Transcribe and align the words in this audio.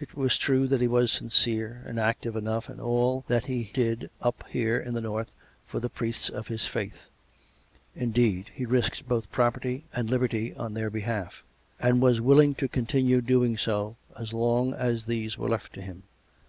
It 0.00 0.16
was 0.16 0.36
true 0.36 0.66
that 0.66 0.80
he 0.80 0.88
was 0.88 1.12
sincere 1.12 1.84
and 1.86 2.00
active 2.00 2.34
enough 2.34 2.68
in 2.68 2.80
all 2.80 3.24
that 3.28 3.44
he 3.46 3.70
did 3.72 4.10
up 4.20 4.42
here 4.50 4.80
in 4.80 4.94
the 4.94 5.00
north 5.00 5.30
for 5.64 5.78
the 5.78 5.88
priests 5.88 6.28
of 6.28 6.48
his 6.48 6.66
faith; 6.66 7.06
indeed, 7.94 8.50
he 8.52 8.66
risked 8.66 9.06
both 9.06 9.30
property 9.30 9.84
and 9.92 10.10
liberty 10.10 10.54
on 10.56 10.74
their 10.74 10.90
behalf, 10.90 11.44
and 11.78 12.02
was 12.02 12.20
willing 12.20 12.56
to 12.56 12.66
continue 12.66 13.20
doing 13.20 13.56
so 13.56 13.94
as 14.18 14.32
long 14.32 14.72
as 14.74 15.06
these 15.06 15.38
were 15.38 15.48
left 15.50 15.72
to 15.74 15.82
him. 15.82 16.02